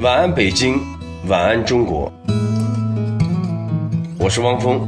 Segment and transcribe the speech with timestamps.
[0.00, 0.80] 晚安，北京，
[1.28, 2.10] 晚安，中国。
[4.18, 4.80] 我是汪峰，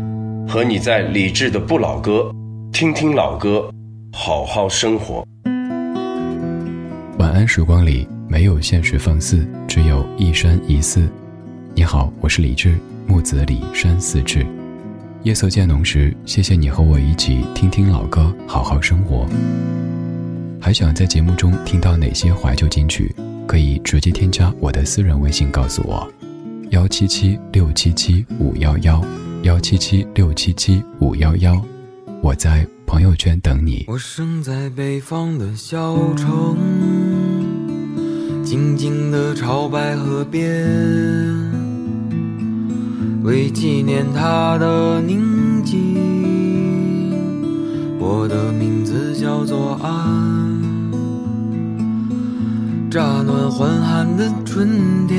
[0.49, 2.35] 和你在理智的不老歌，
[2.73, 3.71] 听听老歌，
[4.11, 5.23] 好好生活。
[7.19, 11.07] 晚安，时光里没有现实放肆，只有一山一寺。
[11.75, 12.75] 你好，我是李志，
[13.07, 14.47] 木子李山寺志。
[15.25, 19.27] 夜色渐浓时，谢谢你和我一起听听老歌，好好生活。
[20.59, 23.15] 还想在节目中听到哪些怀旧金曲？
[23.53, 26.11] 可以直接添加我的私人微信告诉我，
[26.71, 29.05] 幺七七六七七五幺幺，
[29.43, 31.63] 幺七七六七七五幺幺，
[32.23, 33.85] 我在朋友圈等你。
[33.89, 36.57] 我生在北方的小城，
[38.43, 40.41] 静静的朝白河边，
[43.23, 45.77] 为纪念它的宁静，
[48.01, 50.72] 我的名字叫做安。
[52.93, 55.17] 乍暖还寒的春天，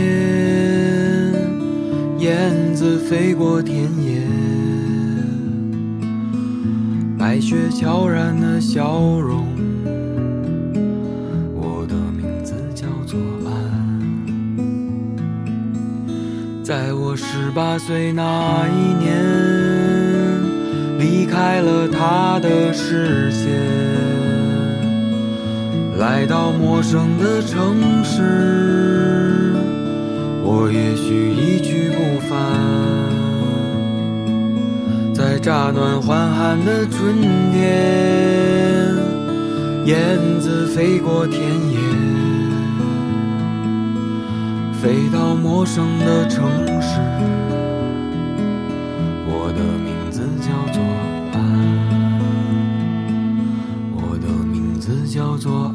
[2.19, 4.21] 燕子飞过田野，
[7.17, 9.47] 白雪悄然的笑容。
[11.55, 13.51] 我的名字叫做安。
[16.63, 19.17] 在我十八岁那一年，
[20.99, 23.92] 离开了他的视线。
[25.97, 29.53] 来到陌生的城市，
[30.43, 32.33] 我也许一去不返。
[35.13, 37.15] 在乍暖还寒的春
[37.51, 37.61] 天，
[39.85, 41.77] 燕子飞过田野，
[44.81, 46.43] 飞到陌生的城
[46.81, 46.99] 市。
[49.27, 50.81] 我的名字叫做
[51.33, 51.37] 安。
[53.95, 55.71] 我的名字叫做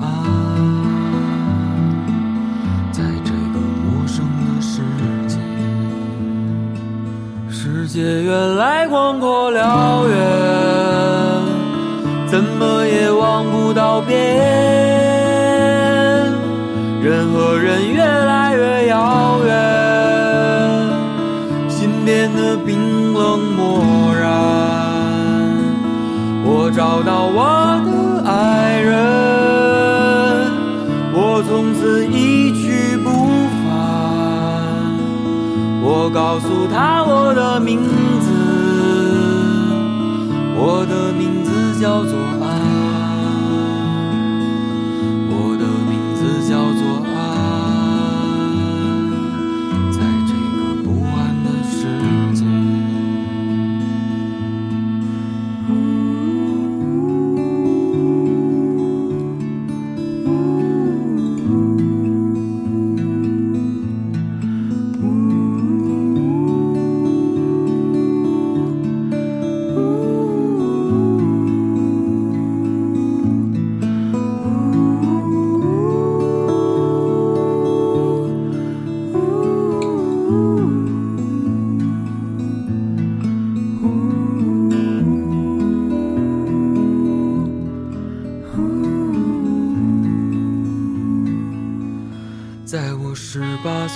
[7.99, 10.17] 界原来广阔辽远，
[12.29, 14.17] 怎么也望不到边。
[17.03, 19.53] 人和人越来越遥远，
[21.69, 23.83] 心变得冰冷漠
[24.15, 24.31] 然。
[26.45, 27.91] 我找到我的
[28.31, 28.95] 爱人。
[31.13, 33.67] 我从此一去不返。
[35.91, 37.98] 我告诉他我的名字，
[40.71, 42.28] 我的名字叫做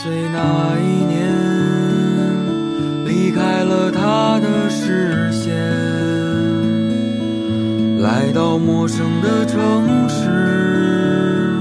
[0.02, 1.30] 岁那一年，
[3.04, 5.54] 离开了他的视线，
[8.00, 11.54] 来到陌生的城市，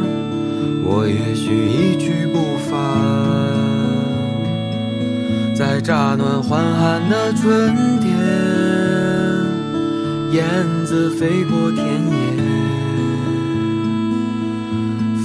[0.84, 2.74] 我也许一去不返。
[5.54, 8.10] 在乍暖还寒的春天，
[10.32, 10.44] 燕
[10.84, 12.42] 子飞过田野。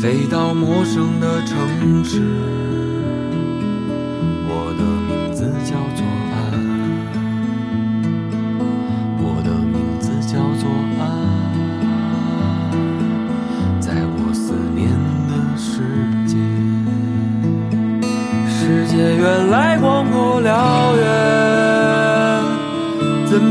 [0.03, 2.21] 飞到陌生的城市，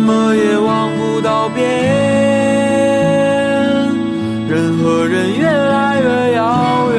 [0.05, 1.63] 么也望不到边。
[4.47, 6.97] 人和人越来越遥远，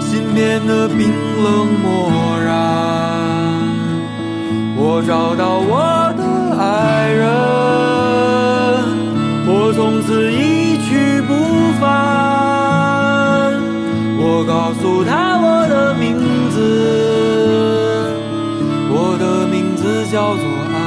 [0.00, 1.10] 心变得冰
[1.42, 1.88] 冷漠
[2.44, 2.52] 然。
[4.76, 6.22] 我找到我的
[6.60, 7.24] 爱人，
[9.46, 11.32] 我从此一去不
[11.80, 11.88] 返。
[14.24, 16.14] 我告诉他我的名
[16.50, 18.12] 字，
[18.90, 20.44] 我的名字叫做
[20.74, 20.81] 爱。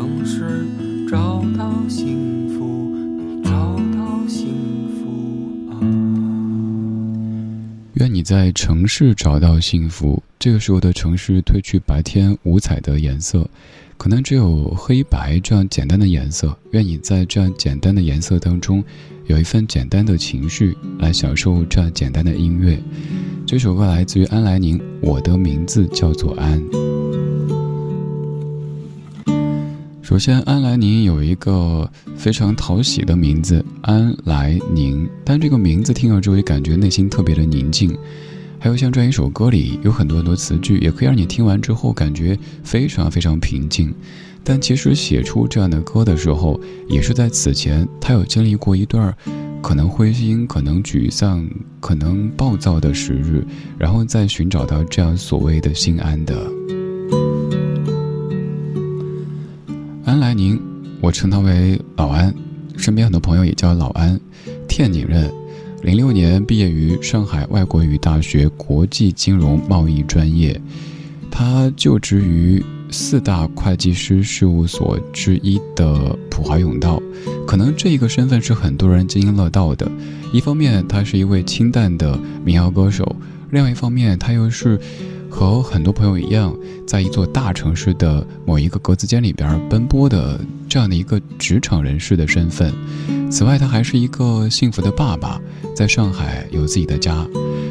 [0.00, 0.66] 城市
[1.06, 2.96] 找到幸福
[3.44, 4.48] 找到幸
[4.96, 5.76] 福啊。
[7.92, 13.46] 愿你在城市找到幸福这个时候的城市褪去白天五彩的颜色
[13.98, 18.82] 可能只有黑白这样简单的颜色愿你在这样简单的颜色当中
[19.26, 22.82] 有一份简单的情绪来享受这样简单的音乐。
[23.46, 26.89] 这首歌来自于安来宁我的名字叫做安。
[30.10, 37.96] 首先，安来宁有一个非常讨喜的名字安来宁，但这个名字听了之后，也感觉内心特别的宁静。
[38.58, 43.94] 还有像这样一首歌里有很多很多词句，也可以让你听完之后感觉非常非常平静。
[44.42, 49.16] 但其实写出这样的歌的时候，也是在此前他有经历过一段
[49.62, 51.48] 可能灰心、可能沮丧、
[51.78, 53.46] 可能暴躁的时日，
[53.78, 56.59] 然后再寻找到这样所谓的心安的。
[60.30, 60.60] 安宁，
[61.00, 62.32] 我称他为老安，
[62.76, 64.18] 身边很多朋友也叫老安，
[64.68, 65.28] 天津人。
[65.82, 70.60] 零六年毕业于上海外国语大学国际金融贸易专业，
[71.32, 77.02] 他就职于四大会计师事务所之一的普华永道。
[77.44, 79.90] 可能这一个身份是很多人津津乐道的。
[80.32, 83.04] 一方面，他是一位清淡的民谣歌手；
[83.50, 84.78] 另外一方面，他又是
[85.30, 86.54] 和很多朋友一样，
[86.86, 92.74] 在一座大城市的某一个格子间里边奔波的这样的一个职场人士的身份。
[93.30, 95.40] 此外，他还是一个幸福的爸爸。
[95.72, 97.26] 在上海有自己的家，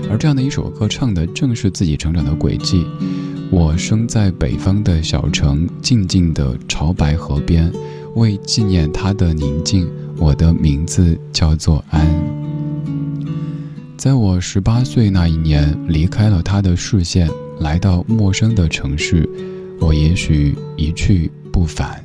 [0.09, 2.83] 而这样的一首歌唱的正是自己成长的轨迹。
[3.51, 7.71] 我生在北方的小城，静静的潮白河边，
[8.15, 12.07] 为纪念他的宁静，我的名字叫做安。
[13.95, 17.29] 在我十八岁那一年，离开了他的视线，
[17.59, 19.27] 来到陌生的城市，
[19.79, 22.03] 我也许一去不返。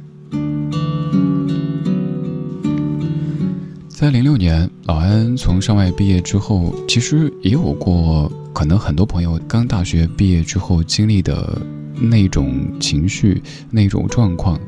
[3.89, 11.63] 在零六年，老安从上外毕业之后，其实也有过可能很多朋友刚大学毕业之后经历的
[11.95, 14.61] 那种情绪、那种状况。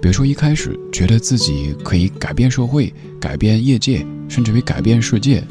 [0.00, 5.44] 比如说一开始觉得自己可以改变社会、改变业界，甚至于改变世界，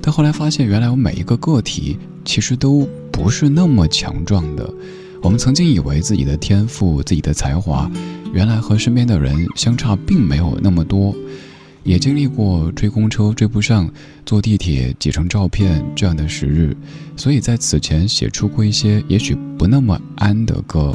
[0.00, 4.72] 但后来发现，原来我每一个个体其实都不是那么强壮的。
[5.20, 7.90] 我们曾经以为自己的天赋、自己的才华，
[8.32, 11.12] 原来和身边的人相差并没有那么多。
[11.82, 13.90] 也经历过追公车追不上、
[14.24, 16.76] 坐地铁挤成照片这样的时日，
[17.16, 20.94] 所以在此前写出过一些也许不那么安的歌，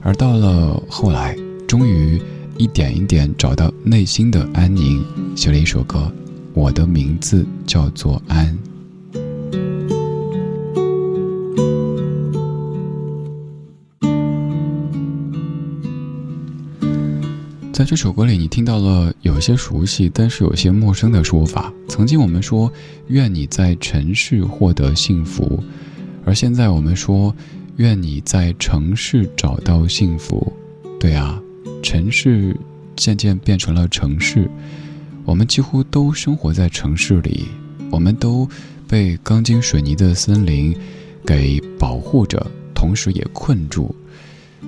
[0.00, 2.20] 而到了后来，终于
[2.56, 5.04] 一点一点找到内心的安宁，
[5.36, 6.10] 写了一首歌，
[6.54, 8.56] 我的名字叫做安。
[17.82, 21.72] 在这首歌里，你听到了有些熟悉，但是有些陌生的说法。
[21.88, 22.72] 曾经我们说
[23.10, 25.60] “愿你在城市获得幸福”，
[26.24, 27.34] 而现在我们说
[27.78, 30.52] “愿你在城市找到幸福”。
[31.00, 31.42] 对啊，
[31.82, 32.56] 城市
[32.94, 34.48] 渐渐变成了城市，
[35.24, 37.48] 我们几乎都生活在城市里，
[37.90, 38.48] 我们都
[38.86, 40.72] 被钢筋水泥的森林
[41.26, 43.92] 给保护着，同时也困住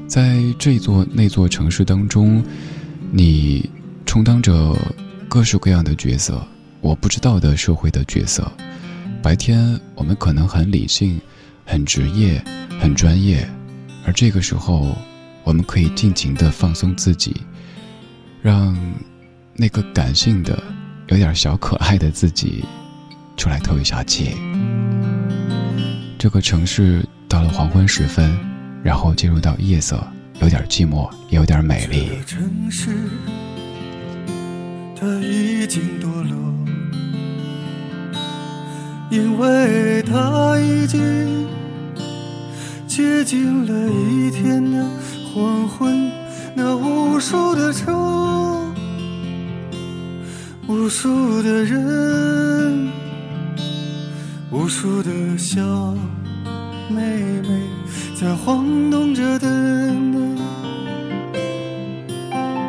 [0.08, 2.42] 在这座那座城市当中。
[3.16, 3.70] 你
[4.04, 4.76] 充当着
[5.28, 6.44] 各式各样的角色，
[6.80, 8.50] 我不知道的社会的角色。
[9.22, 11.20] 白天我们可能很理性、
[11.64, 12.42] 很职业、
[12.80, 13.48] 很专业，
[14.04, 14.98] 而这个时候，
[15.44, 17.36] 我们可以尽情的放松自己，
[18.42, 18.76] 让
[19.54, 20.60] 那个感性的、
[21.06, 22.64] 有点小可爱的自己
[23.36, 24.32] 出来透一下气。
[26.18, 28.36] 这个城市到了黄昏时分，
[28.82, 30.04] 然后进入到夜色。
[30.40, 32.10] 有点寂寞，也有点美丽。
[32.26, 32.90] 城市，
[34.98, 36.36] 它已经堕落，
[39.10, 41.46] 因为它已经
[42.86, 44.84] 接近了一天的
[45.32, 46.10] 黄昏。
[46.56, 47.92] 那无数的车，
[50.68, 52.88] 无数的人，
[54.52, 55.60] 无数的小
[56.88, 57.00] 妹
[57.42, 57.60] 妹，
[58.14, 59.48] 在晃动着的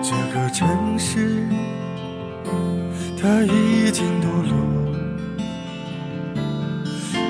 [0.02, 0.46] 这个。
[0.56, 1.44] 城市，
[3.22, 4.56] 它已经堕落，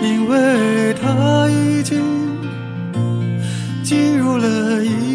[0.04, 2.04] 因为它已经
[3.84, 5.15] 进入了一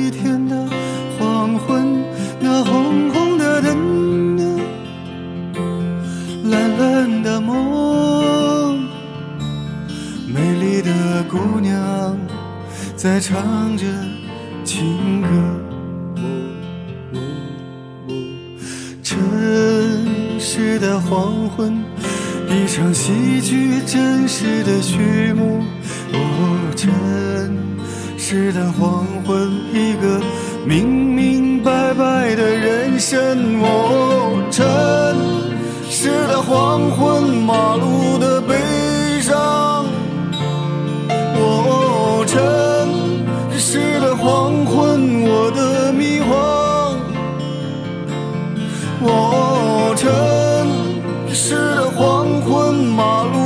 [13.02, 13.86] 在唱着
[14.62, 15.28] 情歌。
[19.02, 19.18] 城
[20.38, 21.82] 市的黄昏，
[22.46, 25.62] 一场戏剧真实的序幕。
[26.12, 26.92] 哦，城
[28.18, 30.20] 市的黄昏，一个
[30.66, 30.99] 名
[52.80, 53.39] 昏，马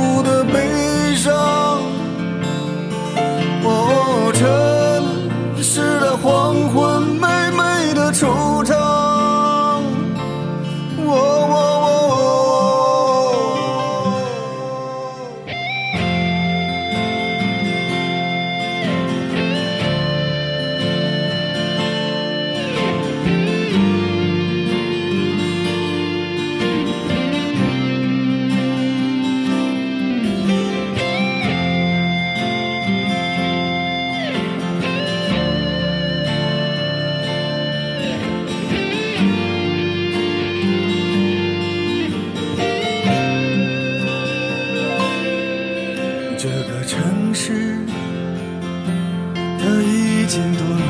[50.25, 50.81] 已经堕落，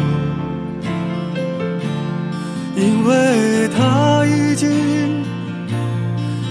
[2.77, 5.25] 因为它已经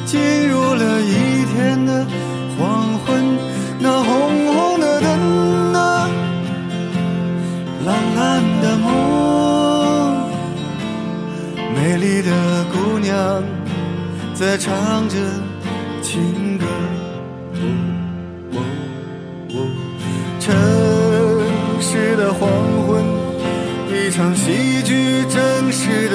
[0.05, 2.07] 进入了一天的
[2.59, 3.25] 黄昏。
[3.81, 6.11] 那红红的灯啊，
[7.87, 10.29] 蓝蓝的梦，
[11.75, 13.43] 美丽的姑娘
[14.35, 15.17] 在唱着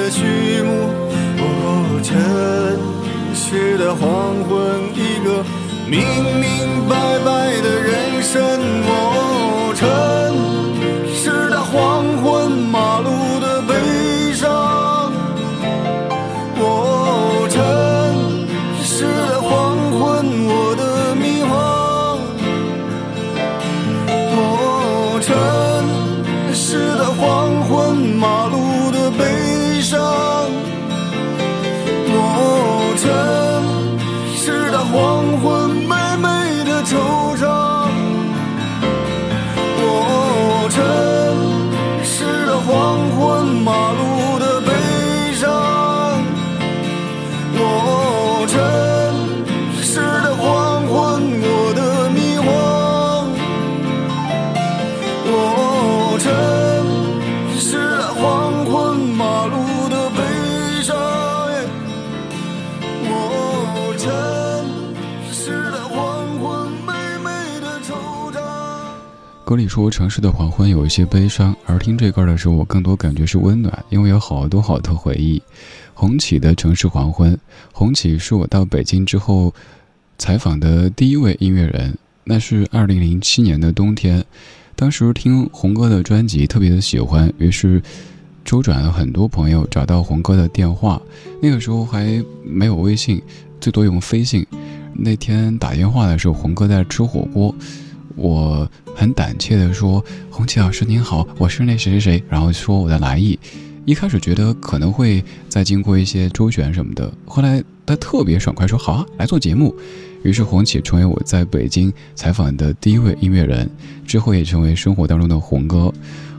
[0.10, 0.90] 序幕。
[1.42, 2.18] 哦，城
[3.34, 5.44] 市的黄昏，一个
[5.88, 6.02] 明
[69.50, 75.42] 歌里说城市的黄昏有一些悲伤，而听这歌的时候，我更多感觉是温暖，因为有好多好多回忆。
[75.96, 77.36] 红起的城市黄昏，
[77.74, 79.52] 红起是我到北京之后
[80.20, 84.24] 采访的第一位音乐人，那是二零零七年的冬天，
[84.76, 87.82] 当时听红哥的专辑特别的喜欢，于是
[88.46, 91.02] 周转了很多朋友找到红哥的电话，
[91.42, 93.20] 那个时候还没有微信，
[93.60, 94.46] 最多用飞信。
[94.94, 97.56] 那天打电话的时候，红哥在吃火锅。
[98.20, 103.40] 我很胆怯地说：“红旗老师您好，我是那谁谁谁。”然后说我的来意。
[103.86, 109.74] 一开始觉得可能会再经过一些周旋什么的，后来他特别爽快说：“好啊，来做节目。”
[110.22, 113.70] 于是红旗成为我在北京采访的第一位音乐人，
[114.06, 115.92] 之后也成为生活当中的红哥。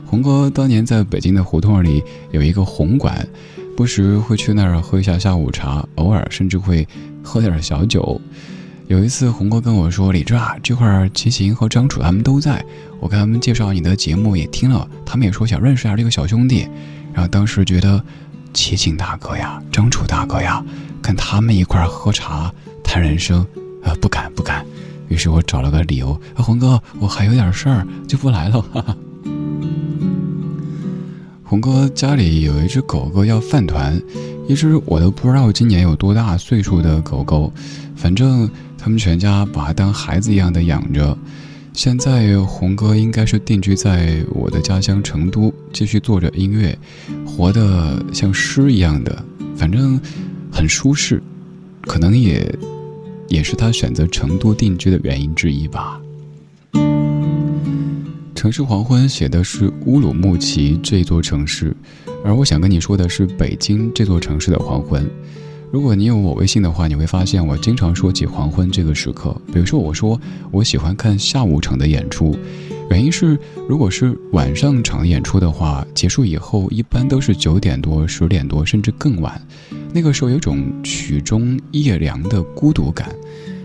[0.05, 3.27] 红哥当年在北京的胡同里有一个红馆，
[3.75, 6.87] 不时会去那儿喝一下下午茶，偶尔甚至会
[7.23, 8.21] 喝点小酒。
[8.87, 12.63] 有一次，红哥跟我说：“李志啊，这会儿齐秦和张楚他们都在，
[12.99, 16.67] 我跟他们介绍你的节目也听了，他们也说想认识一下这个小兄弟。”
[17.13, 18.03] 然后当时觉得，
[18.53, 20.63] 齐秦大哥呀，张楚大哥呀，
[21.01, 23.41] 跟他们一块喝茶谈人生，
[23.83, 24.65] 啊，不敢不敢。
[25.07, 28.61] 于是我找了个理由，啊，红哥，我还有点事儿，就不来了。
[28.61, 28.97] 哈哈。
[31.43, 34.01] 红哥家里有一只狗狗要饭团，
[34.47, 37.51] 一只我都不知道今年有多大岁数的狗狗，
[37.93, 38.49] 反正
[38.81, 41.15] 他们全家把他当孩子一样的养着。
[41.71, 46.75] 现在红哥应该是定居在我的家乡成都，继续做着音乐，
[47.23, 49.23] 活得像诗一样的，
[49.55, 50.01] 反正
[50.51, 51.21] 很舒适，
[51.83, 52.53] 可能也
[53.29, 56.01] 也是他选择成都定居的原因之一吧。
[58.33, 61.73] 城市黄昏写的是乌鲁木齐这座城市，
[62.25, 65.07] 而我想跟你说的是北京这座城市的黄昏。
[65.71, 69.33] 如果你有我微信的话，你会发现我经常说起黄昏这个时刻。
[69.53, 70.19] 比如说，我说
[70.51, 72.37] 我喜欢看下午场的演出，
[72.89, 79.41] 原因是如果是晚上场演出的话，结束以后一般都是九点多、十点多，甚至更晚。
[79.93, 83.09] 那个时候有种曲终夜凉的孤独感。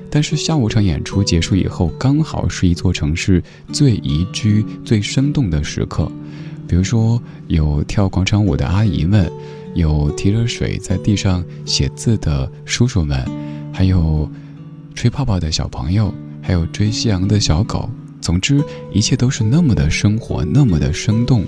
[0.09, 6.09] 但是下午场演出结束以后，刚好是一座城市最宜居、最生动的时刻。
[6.69, 9.29] 比如说，有跳广场舞的阿姨们。
[9.77, 13.25] 有提着水在地上写字的叔叔们，
[13.73, 14.29] 还有
[14.95, 17.89] 吹泡泡的小朋友，还有追夕阳的小狗。
[18.21, 18.61] 总之，
[18.93, 21.45] 一切都是那么的生活，那么的生动。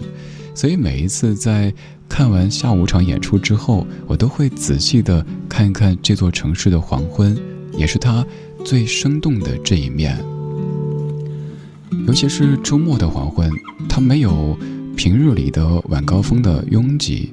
[0.54, 1.72] 所以每一次在
[2.08, 7.36] 看完下午场演出之后，我都会仔细的看一看这座城市的黄昏，
[7.72, 8.24] 也是它
[8.64, 10.18] 最生动的这一面。
[12.06, 13.50] 尤其是周末的黄昏，
[13.88, 14.56] 它没有
[14.96, 17.32] 平日里的晚高峰的拥挤。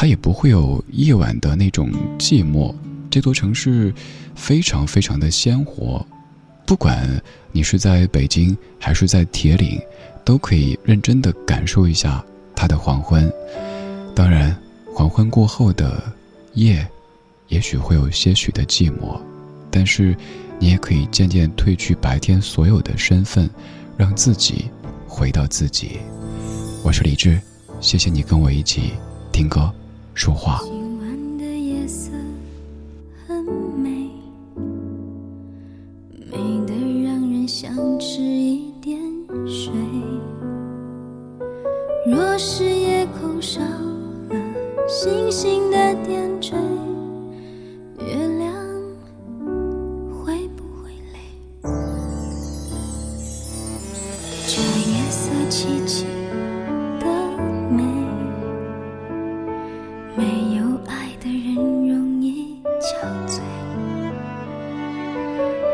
[0.00, 1.90] 它也不会有夜晚的那种
[2.20, 2.72] 寂寞。
[3.10, 3.92] 这座城市
[4.36, 6.06] 非常非常的鲜活，
[6.64, 9.82] 不管你是在北京还是在铁岭，
[10.24, 12.24] 都可以认真的感受一下
[12.54, 13.28] 它的黄昏。
[14.14, 14.56] 当然，
[14.94, 16.00] 黄昏过后的
[16.54, 16.86] 夜，
[17.48, 19.20] 也许会有些许的寂寞，
[19.68, 20.16] 但是
[20.60, 23.50] 你也可以渐渐褪去白天所有的身份，
[23.96, 24.66] 让自己
[25.08, 25.98] 回到自己。
[26.84, 27.40] 我是李志，
[27.80, 28.92] 谢谢你跟我一起
[29.32, 29.68] 听歌。
[30.18, 30.77] 说话。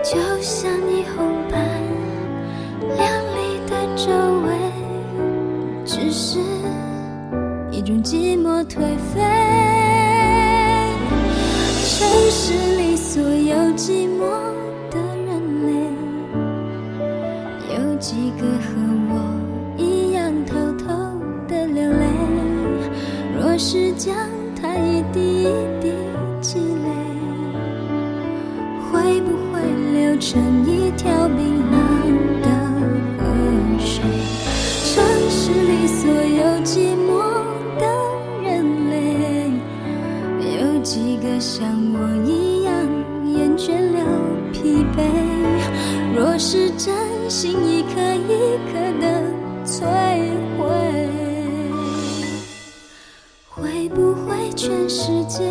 [0.05, 1.59] 就像霓虹般
[2.95, 4.13] 亮丽的周
[4.43, 4.53] 围
[5.87, 6.39] 只是
[7.71, 9.23] 一种寂寞颓废。
[11.87, 14.44] 城市里所有寂寞
[46.35, 49.07] 我是真心，一颗一颗的
[49.65, 49.87] 摧
[50.59, 50.67] 毁，
[53.49, 55.45] 会不会全世界？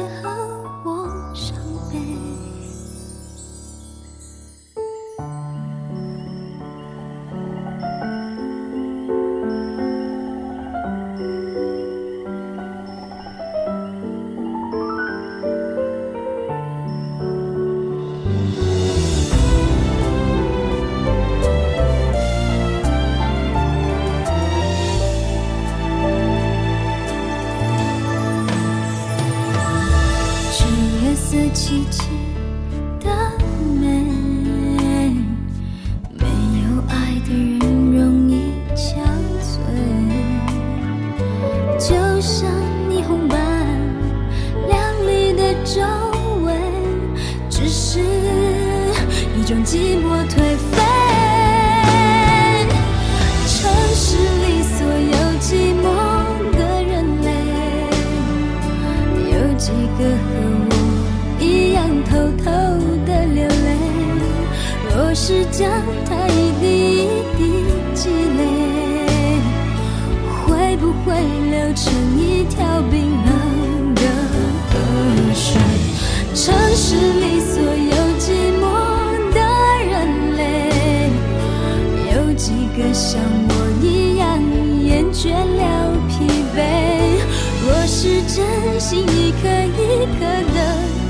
[88.94, 90.22] 心一颗一颗
[90.54, 90.58] 的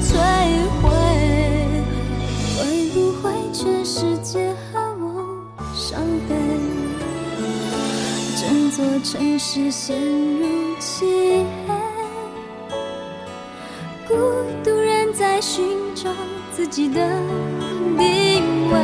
[0.01, 0.15] 摧
[0.79, 0.87] 毁。
[2.55, 2.59] 会
[2.93, 5.05] 不会全世界和我
[5.75, 6.33] 伤悲？
[8.39, 10.47] 整座城市陷入
[10.79, 11.75] 漆黑，
[14.07, 14.15] 孤
[14.63, 16.09] 独人在寻找
[16.55, 17.05] 自己的
[17.97, 18.77] 定位，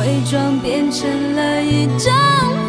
[0.00, 2.61] 伪装变成了一张。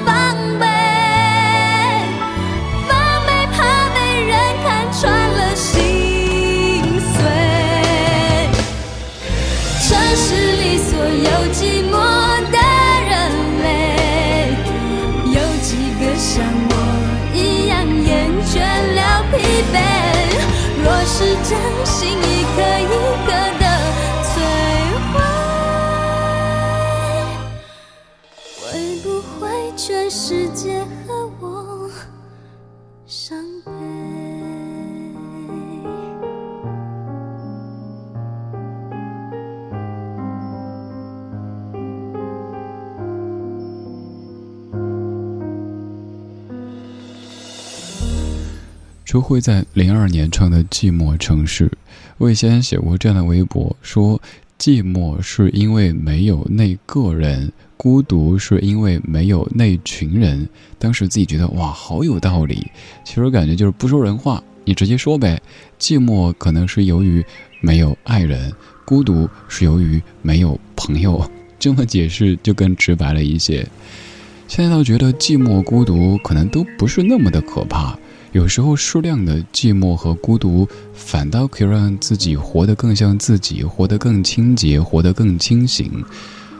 [21.46, 22.88] 真心，一颗一
[23.26, 23.64] 颗的
[24.24, 24.34] 摧
[25.12, 25.16] 毁，
[28.62, 28.64] 会
[29.04, 29.06] 不
[29.40, 29.42] 会
[29.76, 30.73] 全世界？
[49.14, 51.68] 周慧在零二年唱的《寂寞城市》，
[52.18, 54.20] 我以前写过这样的微博，说
[54.58, 60.50] 寂寞是因为没有那个人，孤独是因为没有那群人。
[60.80, 62.66] 当时自己觉得哇，好有道理。
[63.06, 65.40] 其实感觉就是不说人话，你直接说呗。
[65.78, 67.24] 寂寞可能是由于
[67.62, 68.52] 没有爱人，
[68.84, 71.24] 孤独是由于没有朋友。
[71.60, 73.64] 这么解释就更直白了一些。
[74.48, 77.96] 现在倒觉得寂寞、孤独可能都不是那么的可怕。
[78.34, 86.04] 有时候，适量的寂寞和孤独，反倒可以让自己活得更像自己，活得更清洁，活得更清醒。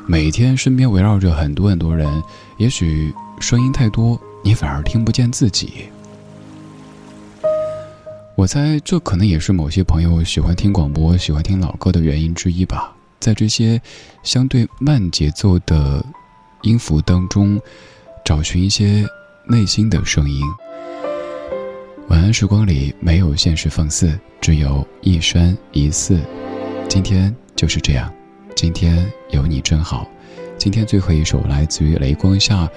[0.06, 2.22] 每天身边围绕着很多很多人，
[2.58, 5.86] 也许声音太多，你反而听不见自己。
[8.36, 12.96] 我猜，这可能也是某些朋友喜欢听广播、喜欢听老歌的原因之一吧。
[13.20, 13.82] 在这些
[14.22, 16.06] 相对慢节奏的
[16.62, 17.60] 音符当中，
[18.24, 19.04] 找寻一些
[19.48, 20.44] 内心的声音。
[22.10, 26.20] 晚安时光里没有现实放肆，只有一生一寺。
[26.90, 28.14] 今天就是这样，
[28.56, 30.08] 今天有你真好。
[30.58, 32.70] 今天最后一首来自于雷光下，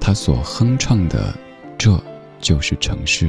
[0.00, 1.32] 他所哼唱的，
[1.78, 1.98] 这
[2.40, 3.28] 就是城市。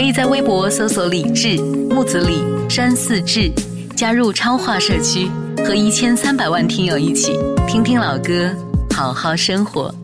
[0.00, 1.58] 可以在微博搜索“李志
[1.90, 3.52] 木子李山寺志”，
[3.94, 7.32] 加入超话社区，和一千三百万听友一起
[7.68, 8.50] 听听老歌，
[8.94, 9.94] 好好生活。